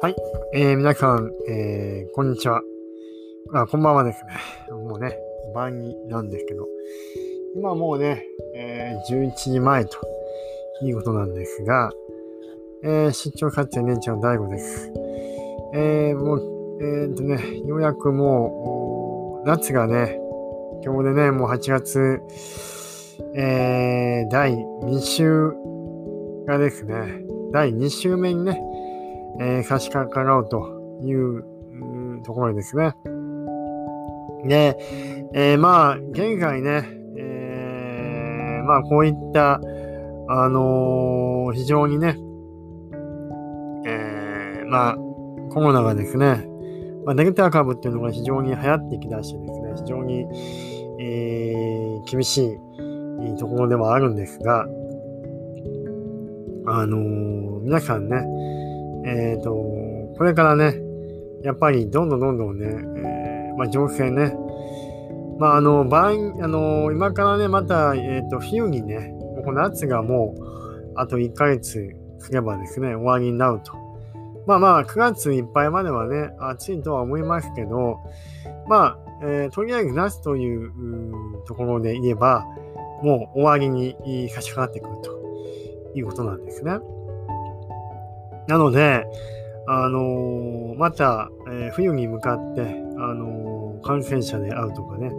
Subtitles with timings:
[0.00, 0.16] はい、
[0.54, 2.62] えー、皆さん、えー、こんにちは。
[3.52, 4.72] あ、こんばんはですね。
[4.72, 5.18] もうね、
[5.52, 6.68] 晩になんですけど、
[7.56, 8.24] 今もうね、
[8.54, 9.98] えー、11時前と
[10.84, 11.90] いうことなんですが、
[12.84, 14.92] えー、出張活動年長の大悟です。
[15.74, 20.16] えー、もう、えー、っとね、ようやくもう、夏がね、
[20.84, 22.20] 今日でね、もう8月、
[23.34, 25.52] えー、第2週
[26.46, 28.62] がですね、第2週目にね、
[29.40, 32.94] えー、差し掛かろうというところですね。
[34.44, 34.76] で、
[35.34, 39.60] えー、まあ、現在ね、えー、まあ、こういった、
[40.28, 42.16] あのー、非常にね、
[43.86, 44.96] えー、まあ、
[45.50, 46.46] コロナがですね、
[47.04, 50.26] まあ、デルタ株っていうのが非常に流行ってきだしてですね、非常に、
[51.00, 54.66] えー、厳しいところではあるんですが、
[56.66, 56.98] あの、
[57.60, 58.22] 皆さんね、
[59.04, 59.52] えっ、ー、と、
[60.16, 60.80] これからね、
[61.42, 64.34] やっぱりどんどんどんどんね、えー、まあ、情勢ね、
[65.38, 66.12] まあ、あの、場合、あ
[66.48, 73.72] の、今からね、また、えっ、ー、と、冬にね、この夏がもう、あと1ヶ月すればですね、終わりになると。
[74.46, 77.98] まあまあ、9月いっぱいまではね、暑いとは思いますけど、
[78.66, 80.72] まあ、えー、とりあえず夏という
[81.46, 82.46] ところで言えば、
[83.02, 83.94] もう終わりに
[84.30, 86.78] 差し掛かってくるということなんですね。
[88.48, 89.04] なので、
[89.66, 95.12] あの、また、えー、冬に向かって、あの、感染者で会うとかね、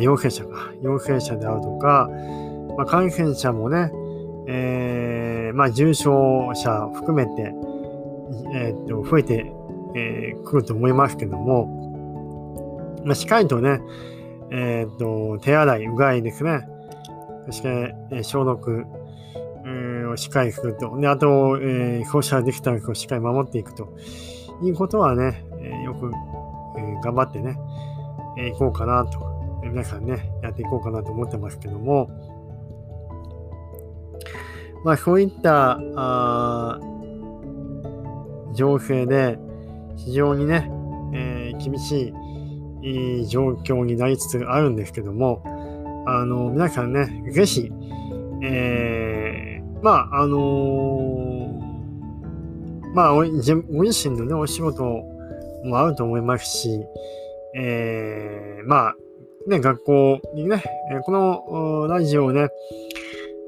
[0.00, 2.08] 陽性者か、陽性者で会うとか、
[2.76, 3.90] まあ、感染者もね、
[4.46, 7.52] えー、まあ、重症者含めて、
[8.54, 13.80] えー、っと、増えてく、えー、ると思いますけども、まあ、しっかりとね、
[14.52, 16.68] えー、っと、手洗い、うがいですね。
[17.46, 18.86] そして、え、消毒、
[20.18, 20.98] しっかりすると。
[20.98, 23.96] で、あと、えー、放射できたをしっかり守っていくと。
[24.60, 26.10] いうことはね、えー、よく、
[26.76, 27.56] えー、頑張ってね、
[28.36, 29.20] えー、いこうかなと、
[29.62, 32.10] 皆さんね、やっていこうかなと思ってますけども、
[34.84, 36.80] まあ、そういった、あ
[38.54, 39.38] 情勢で、
[39.96, 40.70] 非常にね、
[41.14, 42.12] えー、厳し
[42.82, 45.42] い状況になりつつあるんですけども、
[46.06, 47.70] あの、皆さんね、ぜひ、
[48.42, 49.07] えー
[49.82, 54.82] まあ、あのー、まあご自身のね、お仕事
[55.64, 56.80] もあると思いますし、
[57.56, 58.96] えー、まあ、
[59.46, 60.62] ね、学校にね、
[61.04, 62.48] このラジオをね、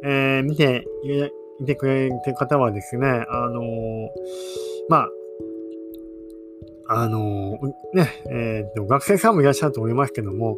[0.04, 0.86] えー、見て
[1.60, 4.08] いてくれてる方はですね、あのー、
[4.88, 5.08] ま
[6.88, 10.56] あ、あのー、ね、えっ、と、学生さんもいらっしゃると思いますけども、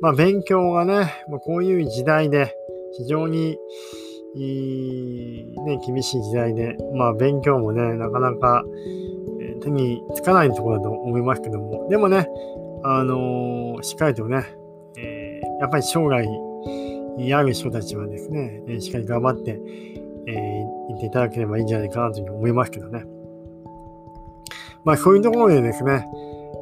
[0.00, 2.54] まあ、勉強がね、まあこういう時代で
[2.96, 3.56] 非常に、
[4.36, 8.64] ね、厳しい時代で、まあ勉強もね、なかなか、
[9.60, 12.28] 手につかないところだと思いますけども、でもね、
[12.84, 14.44] あの、しっかりとね、
[14.96, 16.26] えー、やっぱり将来
[17.16, 19.60] にある人たちはですね、えしっかり頑張って、
[20.26, 23.04] えー、っていただければいいんじゃないかなというふうに思いますけどね。
[24.84, 26.06] まあそういうところでですね、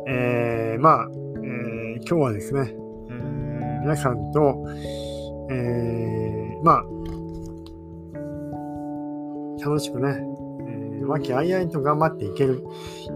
[0.09, 2.72] えー、まあ、えー、今日はですね、
[3.10, 4.66] え、皆さんと、
[5.50, 6.84] えー、まあ、
[9.66, 12.62] 楽しくね、えー、和気あいあいと頑張っていける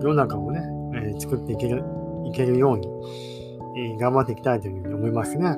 [0.03, 0.61] 世の中をね、
[0.97, 1.85] えー、作っていける、
[2.27, 2.89] いけるように、
[3.79, 5.57] えー、頑張っていきたいというふうに思いますね。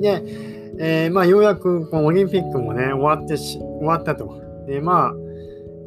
[0.00, 0.22] で、
[0.78, 4.40] えー、まあ、ようやくこのオリンピックもね、終わってし、終わったと。
[4.68, 5.14] で、まあ、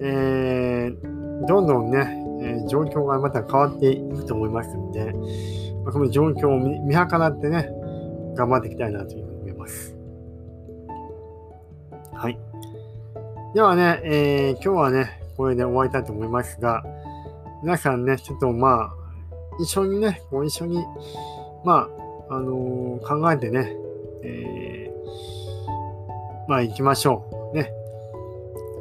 [0.02, 5.14] えー、どんどんね、えー、状況がまた変わっていくと思いますので、
[5.86, 7.70] まあ、この状況を見見計らってね、
[8.36, 9.96] 頑張っていきたいなというふうに思います。
[12.14, 12.38] はい。
[13.54, 16.84] ではね、えー、今日はね、これで終わりたいと思いますが、
[17.62, 18.94] 皆さんね、ちょっとまあ、
[19.62, 20.84] 一緒にね、ご一緒に、
[21.64, 21.88] ま
[22.30, 23.72] あ、あのー、考えてね、
[24.24, 27.56] えー、まあ、行きましょう。
[27.56, 27.72] ね。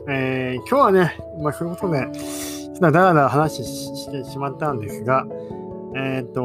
[0.08, 5.26] えー、今日はね、まあ、そういうことで、ちょっとだらだら話してしまったんですが、
[5.94, 6.40] えっ、と、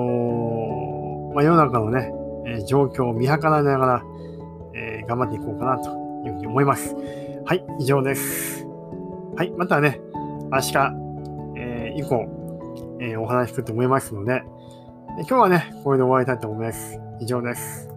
[1.34, 2.12] まあ、世の中のね、
[2.46, 4.04] え状況を見計らいながら、
[4.74, 5.92] え頑張っていこうかなと
[6.26, 6.94] いうふうに思います。
[7.48, 8.66] はい、以上です。
[9.38, 10.02] はい、またね、
[10.52, 10.78] 明日、
[11.56, 12.28] えー、以降、
[13.00, 14.44] えー、お話しすると思いますので、
[15.20, 17.00] 今日はね、これで終わりたいと思います。
[17.22, 17.88] 以上です。